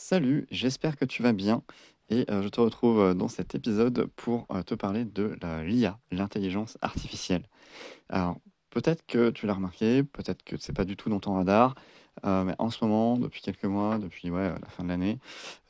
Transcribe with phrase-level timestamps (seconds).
[0.00, 1.64] Salut, j'espère que tu vas bien
[2.08, 5.98] et euh, je te retrouve euh, dans cet épisode pour euh, te parler de l'IA,
[6.12, 7.42] l'intelligence artificielle.
[8.08, 8.36] Alors,
[8.70, 11.74] peut-être que tu l'as remarqué, peut-être que c'est pas du tout dans ton radar,
[12.22, 15.18] mais en ce moment, depuis quelques mois, depuis ouais, la fin de l'année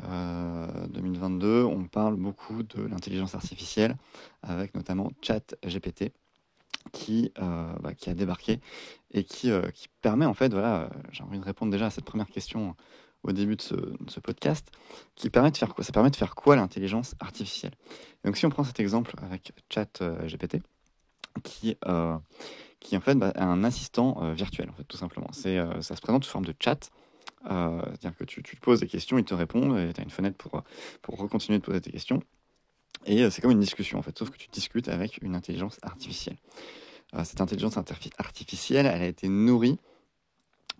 [0.04, 3.96] euh, 2022, on parle beaucoup de l'intelligence artificielle
[4.42, 6.12] avec notamment ChatGPT
[6.92, 8.60] qui, bah, qui a débarqué
[9.10, 9.50] et qui,
[10.02, 12.76] permet en fait, voilà, j'ai envie de répondre déjà à cette première question
[13.28, 14.70] au début de ce, podcast,
[15.14, 15.84] qui permet de faire quoi?
[15.84, 17.74] Ça permet de faire quoi l'intelligence artificielle?
[18.24, 20.62] Donc si on prend cet exemple avec ChatGPT,
[21.44, 22.16] qui, euh,
[22.80, 25.28] qui en fait bah, un assistant euh, virtuel, en fait, tout simplement.
[25.46, 26.90] Euh, ça se présente sous forme de chat.
[27.50, 30.04] euh, c'est-à-dire que tu, tu te poses des questions, il te répond, et tu as
[30.04, 30.62] une fenêtre pour,
[31.02, 32.20] pour recontinuer de poser tes questions.
[33.06, 35.78] Et euh, c'est comme une discussion, en fait, sauf que tu discutes avec une intelligence
[35.82, 36.36] artificielle.
[37.14, 37.76] Euh, cette intelligence
[38.18, 39.87] artificielle, elle a été nourrie, euh,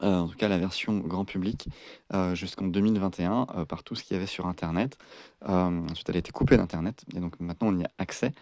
[0.01, 1.69] en tout cas la version grand public,
[2.15, 4.99] euh, jusqu'en 2021 euh, par tout ce qu'il y avait sur Internet.
[5.49, 8.33] Euh, ensuite, elle a été coupée d'Internet, et donc maintenant on y a accès.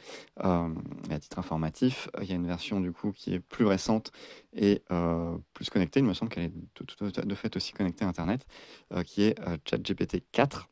[0.44, 0.68] Euh,
[1.10, 3.66] et à titre informatif, euh, il y a une version du coup qui est plus
[3.66, 4.12] récente
[4.54, 6.00] et euh, plus connectée.
[6.00, 8.46] Il me semble qu'elle est de, fait aussi connectée à Internet,
[8.92, 10.68] euh, qui est euh, ChatGPT 4.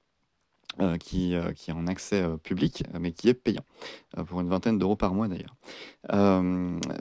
[0.81, 3.65] Euh, qui, euh, qui est en accès euh, public, mais qui est payant,
[4.27, 5.55] pour une vingtaine d'euros par mois d'ailleurs.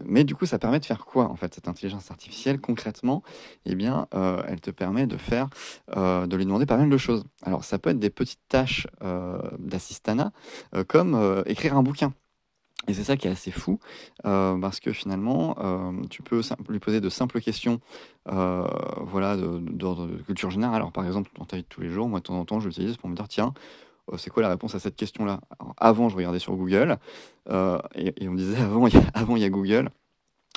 [0.06, 3.24] Mais du coup, ça permet de faire quoi en fait cette intelligence artificielle concrètement?
[3.66, 4.08] Eh bien,
[4.48, 5.50] elle te permet de faire,
[5.96, 7.24] de lui demander pas mal de choses.
[7.42, 8.88] Alors, ça peut être des petites tâches
[9.60, 10.32] d'assistanat,
[10.76, 12.14] euh, comme écrire un bouquin.
[12.88, 13.80] Et c'est ça qui est assez fou,
[14.26, 17.80] euh, parce que finalement, euh, tu peux lui poser de simples questions,
[18.30, 18.68] euh,
[19.02, 20.76] voilà, d'ordre de culture générale.
[20.76, 22.68] Alors, par exemple, dans ta vie tous les jours, moi, de temps en temps, je
[22.68, 23.54] l'utilise pour me dire, tiens,
[24.18, 25.40] c'est quoi la réponse à cette question-là?
[25.78, 26.98] Avant, je regardais sur Google,
[27.50, 28.58] et, on disait,
[29.14, 29.90] avant, il y a Google.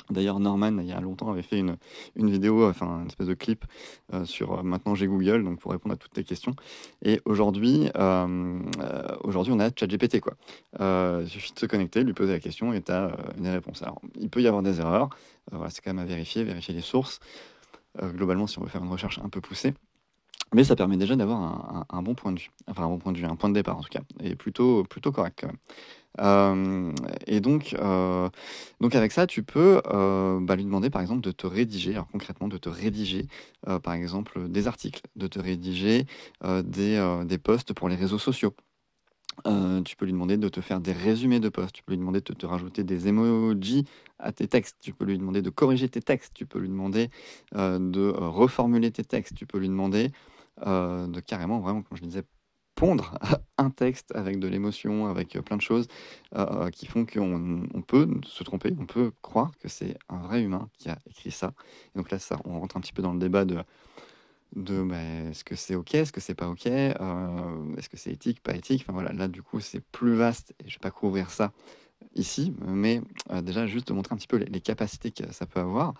[0.09, 1.77] D'ailleurs, Norman, il y a longtemps, avait fait une,
[2.15, 3.65] une vidéo, enfin, une espèce de clip
[4.13, 6.55] euh, sur euh, Maintenant j'ai Google, donc pour répondre à toutes tes questions.
[7.03, 8.59] Et aujourd'hui, euh,
[9.23, 10.33] aujourd'hui on a ChatGPT, quoi.
[10.79, 13.81] Il suffit de se connecter, lui poser la question et tu as des réponses.
[13.81, 15.09] Alors, il peut y avoir des erreurs,
[15.69, 17.19] c'est quand même à vérifier, vérifier les sources,
[18.01, 19.73] globalement, si on veut faire une recherche un peu poussée.
[20.53, 23.17] Mais ça permet déjà d'avoir un, bon point de vue, enfin un bon point de
[23.17, 25.57] vue, un point de départ en tout cas, et plutôt, plutôt correct quand même.
[26.19, 26.91] Euh,
[27.27, 28.29] et donc, euh,
[28.79, 32.07] donc avec ça, tu peux euh, bah, lui demander par exemple de te rédiger, alors
[32.07, 33.27] concrètement de te rédiger
[33.83, 36.05] par exemple des articles, de te rédiger
[36.63, 38.53] des, des posts pour les réseaux sociaux.
[39.85, 42.21] Tu peux lui demander de te faire des résumés de posts, tu peux lui demander
[42.21, 43.85] de te rajouter des emojis
[44.19, 47.09] à tes textes, tu peux lui demander de corriger tes textes, tu peux lui demander
[47.53, 50.11] de reformuler tes textes, tu peux lui demander
[50.65, 52.23] euh, de carrément, vraiment, comme je disais,
[52.75, 53.17] pondre
[53.57, 55.87] un texte avec de l'émotion, avec euh, plein de choses
[56.35, 60.41] euh, qui font qu'on on peut se tromper, on peut croire que c'est un vrai
[60.43, 61.53] humain qui a écrit ça.
[61.95, 63.57] Et donc là, ça, on rentre un petit peu dans le débat de
[64.55, 64.95] de bah,
[65.29, 68.83] est-ce que c'est ok, est-ce que c'est pas ok, est-ce que c'est éthique, pas éthique?
[68.83, 71.51] Enfin voilà, là du coup c'est plus vaste et je vais pas couvrir ça
[72.15, 73.01] ici, mais
[73.43, 75.95] déjà juste de montrer un petit peu les capacités que ça peut avoir.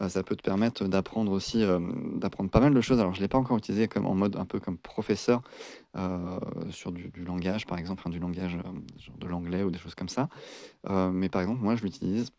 [0.00, 1.80] Euh, ça peut te permettre d'apprendre aussi, euh,
[2.14, 3.00] d'apprendre pas mal de choses.
[3.00, 5.42] Alors je l'ai pas encore utilisé comme en mode un peu comme professeur
[5.96, 6.38] euh,
[6.70, 8.58] sur du, langage, par exemple, du langage
[9.18, 10.28] de l'anglais ou des choses comme ça.
[10.88, 12.30] Mais par exemple, moi je l'utilise.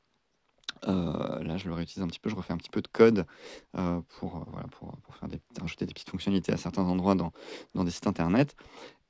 [0.86, 3.26] là, je le réutilise un petit peu, je refais un petit peu de code
[4.20, 7.32] pour, euh, voilà, pour, pour faire des, rajouter des petites fonctionnalités à certains endroits dans,
[7.76, 8.56] dans des sites internet.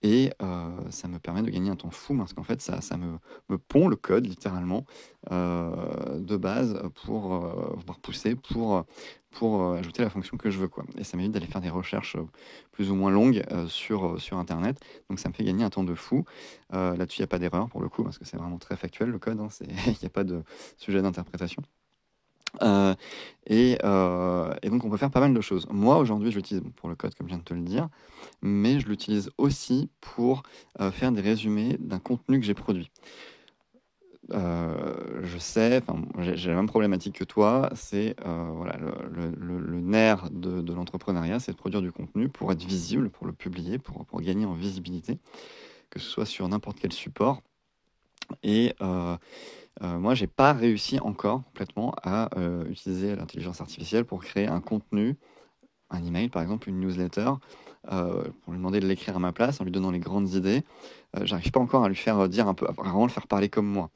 [0.01, 3.57] Et euh, ça me permet de gagner un temps fou parce qu'en fait, ça, me,
[3.57, 4.85] pond le code littéralement
[5.31, 8.85] euh, de base pour euh, pouvoir pousser, pour,
[9.31, 10.69] pour euh, ajouter la fonction que je veux.
[10.69, 10.85] Quoi.
[10.97, 12.15] Et ça m'évite d'aller faire des recherches
[12.71, 14.79] plus ou moins longues sur, sur Internet.
[15.09, 16.23] Donc ça me fait gagner un temps de fou.
[16.71, 19.09] Là-dessus, il n'y a pas d'erreur pour le coup parce que c'est vraiment très factuel
[19.09, 19.39] le code.
[19.39, 19.49] hein.
[19.61, 20.43] Il n'y a pas de
[20.77, 21.61] sujet d'interprétation.
[22.61, 22.95] Euh,
[23.47, 25.67] et, euh, et donc on peut faire pas mal de choses.
[25.71, 27.89] Moi aujourd'hui je l'utilise pour le code comme je viens de te le dire,
[28.41, 30.43] mais je l'utilise aussi pour
[30.79, 32.91] euh, faire des résumés d'un contenu que j'ai produit.
[34.31, 35.81] Je sais,
[36.19, 41.81] j'ai la même problématique que toi, c'est voilà, le, nerf de, l'entrepreneuriat, c'est de produire
[41.81, 45.17] du contenu pour être visible, pour le publier, pour, pour gagner en visibilité,
[45.90, 47.41] que ce soit sur n'importe quel support.
[48.43, 48.75] Et
[49.81, 54.61] euh, moi, j'ai pas réussi encore complètement à euh, utiliser l'intelligence artificielle pour créer un
[54.61, 55.17] contenu,
[55.90, 57.31] un email par exemple, une newsletter,
[57.91, 60.64] euh, pour lui demander de l'écrire à ma place en lui donnant les grandes idées.
[61.17, 63.49] Euh, J'arrive pas encore à lui faire dire un peu, à vraiment le faire parler
[63.49, 63.90] comme moi.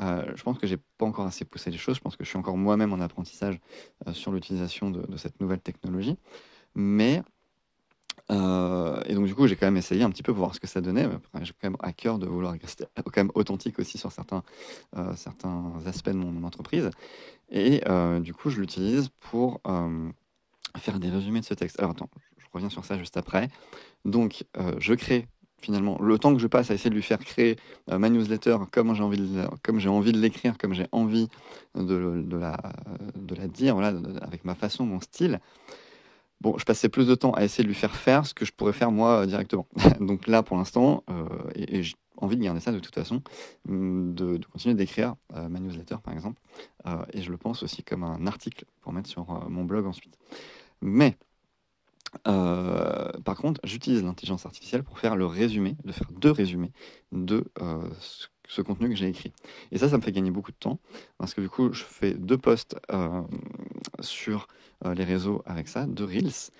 [0.00, 1.96] Je pense que j'ai pas encore assez poussé les choses.
[1.96, 3.58] Je pense que je suis encore moi-même en apprentissage
[4.12, 6.16] sur l'utilisation de, de cette nouvelle technologie.
[6.74, 7.22] Mais
[8.30, 10.60] euh, et donc du coup, j'ai quand même essayé un petit peu pour voir ce
[10.60, 11.08] que ça donnait.
[11.42, 14.42] J'ai quand même à cœur de vouloir rester quand même authentique aussi sur certains,
[14.96, 16.90] euh, certains aspects de mon, entreprise.
[17.50, 19.60] Et euh, du coup, je l'utilise pour
[20.76, 21.78] faire des résumés de ce texte.
[21.78, 23.48] Alors attends, je reviens sur ça juste après.
[24.04, 24.44] Donc,
[24.78, 25.26] je crée
[25.60, 27.56] finalement le temps que je passe à essayer de lui faire créer
[27.88, 31.28] ma newsletter comme j'ai envie de, comme j'ai envie de l'écrire, comme j'ai envie
[31.74, 32.56] de, de, la,
[33.16, 35.40] de la dire, voilà, avec ma façon, mon style.
[36.40, 38.52] Bon, je passais plus de temps à essayer de lui faire faire ce que je
[38.52, 39.66] pourrais faire moi directement.
[40.00, 41.04] Donc là, pour l'instant,
[41.54, 43.22] et, et j'ai envie de garder ça de toute façon,
[43.68, 46.40] hum, de, continuer d'écrire ma newsletter par exemple,
[47.12, 50.16] et je le pense aussi comme un article pour mettre sur mon blog ensuite.
[50.80, 51.16] Mais
[52.26, 56.72] euh, par contre, j'utilise l'intelligence artificielle pour faire le résumé, de faire deux résumés
[57.12, 58.28] de euh, ce,
[58.62, 59.32] contenu que j'ai écrit.
[59.72, 60.78] Et ça, ça me fait gagner beaucoup de temps,
[61.18, 63.22] parce que du coup, je fais deux posts euh,
[64.00, 64.48] sur
[64.94, 66.52] les réseaux avec ça, deux reels.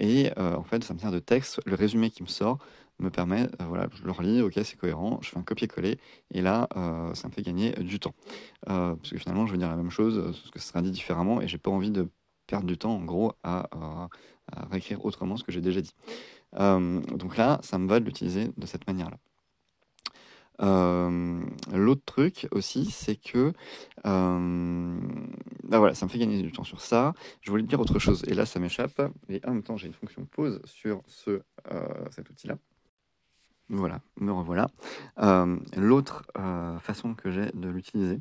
[0.00, 1.60] et en fait, ça me sert de texte.
[1.66, 2.58] Le résumé qui me sort
[2.98, 5.98] me permet, voilà, je le relis, ok, c'est cohérent, je fais un copier-coller,
[6.32, 6.68] et là,
[7.14, 8.14] ça me fait gagner du temps.
[8.66, 11.40] parce que finalement, je veux dire la même chose, ce que ce sera dit différemment,
[11.40, 12.08] et j'ai pas envie de
[12.46, 13.68] perdre du temps, en gros, à,
[14.70, 15.94] réécrire autrement ce que j'ai déjà dit.
[16.60, 19.18] Euh, donc là, ça me va de l'utiliser de cette manière-là.
[20.62, 21.40] Euh,
[21.72, 23.52] l'autre truc aussi, c'est que
[24.06, 25.00] euh,
[25.64, 27.14] bah voilà, ça me fait gagner du temps sur ça.
[27.40, 29.00] Je voulais dire autre chose, et là ça m'échappe.
[29.28, 31.42] Et en même temps, j'ai une fonction pause sur ce,
[32.10, 32.56] cet outil-là.
[33.70, 34.68] Voilà, me revoilà.
[35.76, 36.24] L'autre
[36.80, 38.20] façon que j'ai de l'utiliser,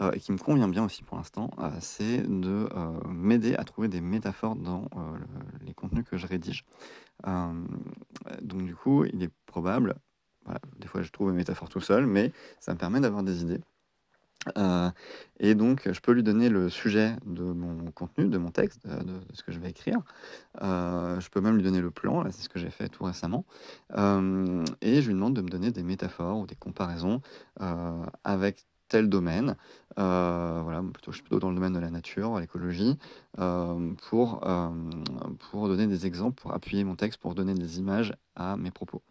[0.00, 3.64] euh, et qui me convient bien aussi pour l'instant, euh, c'est de euh, m'aider à
[3.64, 4.88] trouver des métaphores dans
[5.62, 6.64] les contenus que je rédige.
[7.24, 9.96] donc du coup, il est probable,
[10.78, 13.60] des fois je trouve mes métaphores tout seul, mais ça me permet d'avoir des idées.
[15.38, 19.20] et donc, je peux lui donner le sujet de mon contenu, de mon texte, de,
[19.34, 19.98] ce que je vais écrire.
[20.60, 23.44] je peux même lui donner le plan, c'est ce que j'ai fait tout récemment.
[23.92, 27.20] et je lui demande de me donner des métaphores ou des comparaisons
[28.24, 29.56] avec tel domaine,
[29.98, 32.98] euh, voilà, plutôt, je suis plutôt dans le domaine de la nature, l'écologie,
[33.38, 34.68] euh, pour, euh,
[35.50, 39.02] pour donner des exemples, pour appuyer mon texte, pour donner des images à mes propos.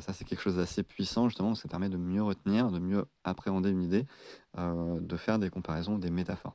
[0.00, 3.70] ça, c'est quelque chose d'assez puissant, justement, ça permet de mieux retenir, de mieux appréhender
[3.70, 4.06] une idée,
[4.56, 6.54] de faire des comparaisons, des métaphores.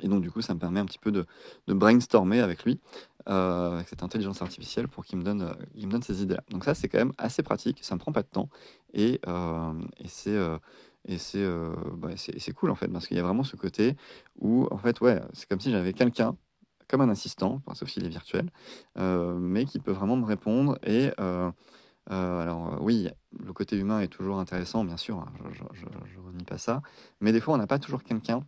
[0.00, 1.26] Et donc, du coup, ça me permet un petit peu de,
[1.68, 2.80] brainstormer avec lui,
[3.26, 6.42] avec cette intelligence artificielle, pour qu'il me donne, il me donne ces idées-là.
[6.50, 8.48] Donc, ça, c'est quand même assez pratique, ça ne me prend pas de temps,
[8.92, 9.20] et
[10.06, 10.36] c'est
[11.06, 13.96] et euh, bah, c'est cool en fait, parce qu'il y a vraiment ce côté
[14.38, 16.36] où, en fait, ouais, c'est comme si j'avais quelqu'un,
[16.88, 18.50] comme un assistant, sauf s'il est virtuel,
[18.98, 20.78] euh, mais qui peut vraiment me répondre.
[20.82, 21.50] Et euh,
[22.08, 23.08] alors, oui,
[23.38, 26.82] le côté humain est toujours intéressant, bien sûr, hein, je ne renie pas ça,
[27.20, 28.40] mais des fois, on n'a pas toujours quelqu'un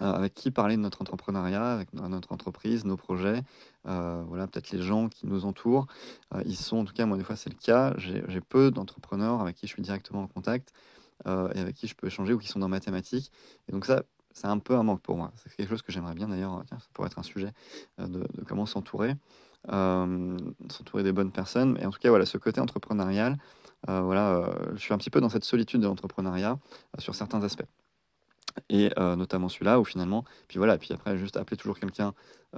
[0.00, 3.42] avec qui parler de notre entrepreneuriat, avec notre entreprise, nos projets,
[3.84, 5.88] voilà, peut-être les gens qui nous entourent.
[6.44, 7.94] ils sont, en tout cas, moi, des fois, c'est le cas.
[7.96, 10.72] J'ai peu d'entrepreneurs avec qui je suis directement en contact.
[11.26, 13.32] Euh, et avec qui je peux échanger ou qui sont dans mathématiques.
[13.68, 15.32] Et donc ça, c'est un peu un manque pour moi.
[15.36, 17.52] C'est quelque chose que j'aimerais bien d'ailleurs, ça pourrait être un sujet
[17.98, 19.14] euh, de, comment s'entourer,
[19.72, 20.36] euh,
[20.70, 21.76] s'entourer des bonnes personnes.
[21.80, 23.36] Et en tout cas, voilà, ce côté entrepreneurial,
[23.86, 26.58] voilà, je suis un petit peu dans cette solitude de l'entrepreneuriat
[26.98, 27.66] sur certains aspects.
[28.70, 32.12] Et notamment celui-là, où finalement, puis voilà, puis après, juste appeler toujours quelqu'un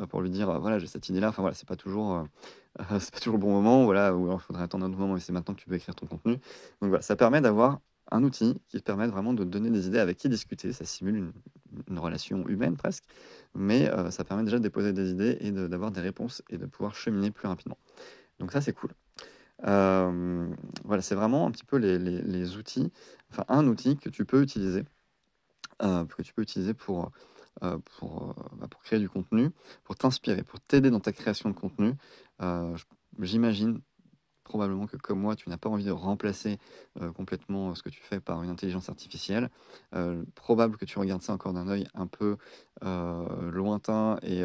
[0.09, 2.25] pour lui dire, voilà, j'ai cette idée-là, enfin voilà, c'est pas toujours...
[3.01, 5.33] c'est pas toujours le bon moment, voilà, il faudrait attendre un autre moment et c'est
[5.33, 6.35] maintenant que tu peux écrire ton contenu.
[6.81, 7.81] Donc voilà, ça permet d'avoir
[8.11, 10.73] un outil qui permet vraiment de donner des idées avec qui discuter.
[10.73, 11.33] Ça simule
[11.89, 13.05] une, relation humaine presque,
[13.55, 16.67] mais euh, ça permet déjà de déposer des idées et d'avoir des réponses et de
[16.67, 17.79] pouvoir cheminer plus rapidement.
[18.39, 18.91] Donc ça, c'est cool.
[19.67, 20.49] Euh,
[20.85, 22.90] voilà, c'est vraiment un petit peu les, outils,
[23.31, 24.85] enfin un outil que tu peux utiliser,
[25.83, 27.11] euh, que tu peux utiliser pour,
[27.85, 29.50] pour, bah, pour créer du contenu,
[29.85, 31.95] pour t'inspirer, pour t'aider dans ta création de contenu.
[33.21, 33.81] J'imagine
[34.50, 36.59] probablement que comme moi, tu n'as pas envie de remplacer
[37.00, 39.49] euh, complètement ce que tu fais par une intelligence artificielle.
[39.95, 42.37] Euh, probable que tu regardes ça encore d'un œil un peu
[42.85, 44.42] euh, lointain et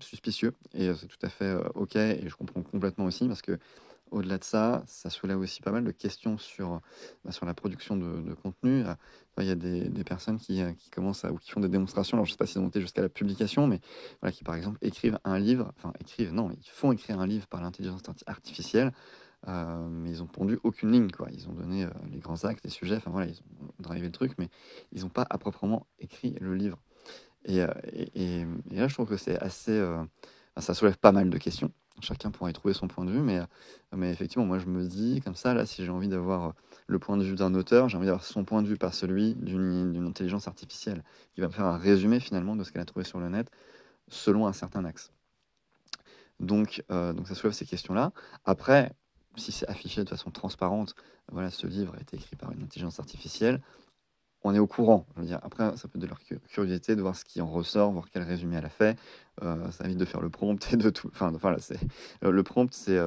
[0.00, 0.52] suspicieux.
[0.74, 3.58] Et c'est tout à fait OK, et je comprends complètement aussi, parce que
[4.10, 6.80] au-delà de ça, ça soulève aussi pas mal de questions sur,
[7.24, 8.84] bah, sur la production de, contenu.
[9.38, 12.26] Il y a des, personnes qui, qui, commencent à, ou qui font des démonstrations, alors
[12.26, 13.80] je ne sais pas s'ils ont été jusqu'à la publication, mais
[14.32, 17.62] qui par exemple écrivent un livre, enfin écrivent, non, ils font écrire un livre par
[17.62, 18.92] l'intelligence artificielle
[19.46, 21.28] euh, mais ils ont pondu aucune ligne, quoi.
[21.30, 24.12] Ils ont donné euh, les grands actes, les sujets, enfin voilà, ils ont drivé le
[24.12, 24.48] truc, mais
[24.92, 26.78] ils n'ont pas à proprement écrit le livre.
[27.44, 27.68] Et, euh,
[28.14, 29.80] et, là, je trouve que c'est assez.
[30.58, 31.72] ça soulève pas mal de questions.
[32.00, 33.40] Chacun pourra y trouver son point de vue, mais,
[33.92, 36.54] mais effectivement, moi, je me dis, comme ça, là, si j'ai envie d'avoir
[36.86, 39.34] le point de vue d'un auteur, j'ai envie d'avoir son point de vue, par celui
[39.34, 41.02] d'une intelligence artificielle,
[41.34, 43.50] qui va me faire un résumé finalement de ce qu'elle a trouvé sur le net,
[44.08, 45.12] selon un certain axe.
[46.38, 48.12] Donc, donc ça soulève ces questions-là.
[48.44, 48.94] Après,
[49.38, 50.94] si c'est affiché de façon transparente,
[51.32, 53.60] voilà, ce livre a été écrit par une intelligence artificielle,
[54.42, 55.06] on est au courant.
[55.42, 58.22] Après, ça peut être de leur curiosité de voir ce qui en ressort, voir quel
[58.22, 58.98] résumé elle a fait.
[59.42, 61.08] Euh, ça évite de faire le prompt et de tout.
[61.12, 61.78] Enfin, voilà, c'est
[62.22, 62.98] le prompt, c'est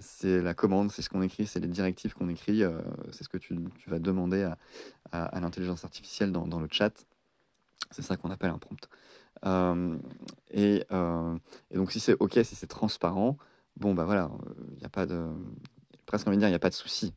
[0.00, 2.62] c'est la commande, c'est ce qu'on écrit, c'est les directives qu'on écrit,
[3.12, 3.56] c'est ce que tu,
[3.86, 4.50] vas demander
[5.12, 7.06] à, l'intelligence artificielle dans, le chat.
[7.92, 8.88] C'est ça qu'on appelle un prompt.
[10.50, 13.38] Et, donc si c'est OK, si c'est transparent,
[13.76, 14.30] bon bah voilà,
[14.72, 15.26] il n'y a pas de,
[16.06, 17.14] presque envie de dire, il n'y a pas de souci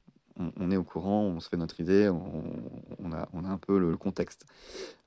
[0.59, 4.45] on, est au courant, on se fait notre idée, on, a, un peu le, contexte.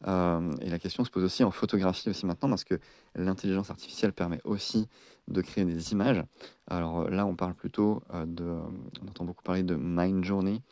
[0.06, 2.78] Euh, et la question se pose aussi en photographie aussi maintenant, parce que
[3.14, 4.88] l'intelligence artificielle permet aussi
[5.28, 6.22] de créer des images.
[6.66, 8.44] Alors là, on parle plutôt euh, de,
[9.02, 10.62] on entend beaucoup parler de Mind Journey,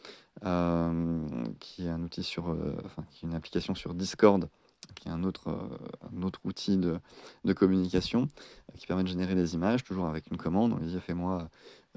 [0.44, 1.20] euh,
[1.61, 4.49] qui est un outil sur, enfin, qui est une application sur Discord
[4.95, 5.57] qui est un autre,
[6.12, 6.99] un autre outil de,
[7.45, 8.28] de, communication
[8.76, 10.73] qui permet de générer des images, toujours avec une commande.
[10.73, 11.49] On lui dit fais-moi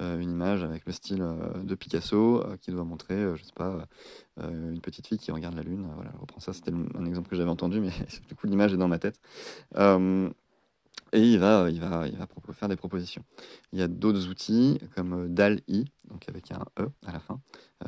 [0.01, 3.53] euh, une image avec le style euh, de Picasso euh, qui doit montrer, je sais
[3.53, 3.85] pas,
[4.37, 5.87] une petite fille qui regarde la lune.
[5.95, 7.91] Voilà, je reprends ça, c'était un exemple que j'avais entendu, mais
[8.27, 9.19] du coup l'image est dans ma tête.
[11.13, 13.23] et il va, il, va, il va faire des propositions.
[13.73, 17.39] Il y a d'autres outils comme DAL-I, donc avec un E à la fin,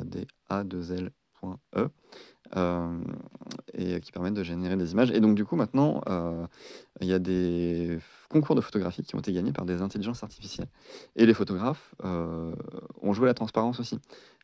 [0.04, 1.10] des A2L
[1.76, 1.88] E,
[2.56, 3.00] euh,
[3.74, 5.12] et qui permettent de générer des images.
[5.12, 6.46] Et donc du coup maintenant, euh,
[7.02, 7.98] il y a des
[8.30, 10.68] concours de photographie qui ont été gagnés par des intelligences artificielles.
[11.16, 12.54] Et les photographes euh,
[13.02, 14.00] ont joué la transparence aussi.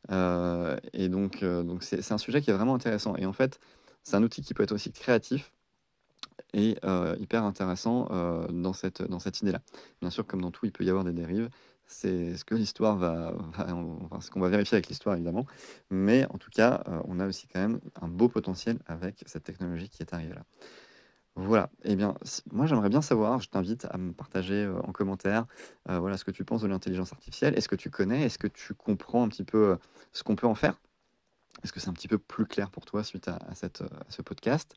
[0.09, 3.15] et donc donc c'est un sujet qui est vraiment intéressant.
[3.17, 3.59] Et en fait,
[4.03, 5.53] c'est un outil qui peut être aussi créatif
[6.53, 6.77] et
[7.19, 8.07] hyper intéressant
[8.51, 9.61] dans cette, dans cette idée-là.
[10.01, 11.49] Bien sûr, comme dans tout, il peut y avoir des dérives
[11.89, 13.33] c'est ce que l'histoire va,
[14.31, 15.45] qu'on va vérifier avec l'histoire évidemment,
[15.89, 19.43] mais en tout cas, euh, on a aussi quand même un beau potentiel avec cette
[19.43, 20.45] technologie qui est arrivée là.
[21.35, 22.15] Voilà, eh bien,
[22.51, 25.45] moi j'aimerais bien savoir, je t'invite à me partager euh, en commentaire
[25.89, 28.47] euh, voilà, ce que tu penses de l'intelligence artificielle, est-ce que tu connais, est-ce que
[28.47, 29.77] tu comprends un petit peu
[30.13, 30.79] ce qu'on peut en faire?
[31.63, 33.39] Est-ce que c'est un petit peu plus clair pour toi suite à
[34.09, 34.75] ce podcast?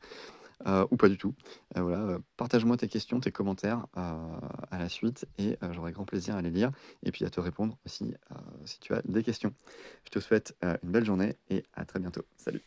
[0.65, 1.33] Euh, ou pas du tout.
[1.77, 6.35] Euh, voilà, euh, partage-moi tes questions, tes commentaires à la suite et j'aurai grand plaisir
[6.35, 6.71] à les lire
[7.03, 8.13] et puis à te répondre aussi
[8.65, 9.53] si tu as des questions.
[10.05, 12.23] Je te souhaite une belle journée et à très bientôt.
[12.37, 12.63] Salut